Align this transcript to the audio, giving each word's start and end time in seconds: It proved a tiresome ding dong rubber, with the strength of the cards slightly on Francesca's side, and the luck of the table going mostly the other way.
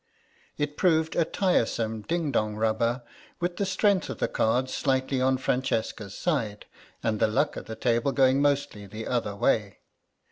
It 0.57 0.77
proved 0.77 1.15
a 1.15 1.23
tiresome 1.25 2.01
ding 2.01 2.31
dong 2.31 2.55
rubber, 2.55 3.03
with 3.39 3.57
the 3.57 3.67
strength 3.67 4.09
of 4.09 4.17
the 4.17 4.27
cards 4.27 4.73
slightly 4.73 5.21
on 5.21 5.37
Francesca's 5.37 6.17
side, 6.17 6.65
and 7.03 7.19
the 7.19 7.27
luck 7.27 7.55
of 7.55 7.65
the 7.65 7.75
table 7.75 8.11
going 8.11 8.41
mostly 8.41 8.87
the 8.87 9.05
other 9.05 9.35
way. 9.35 9.77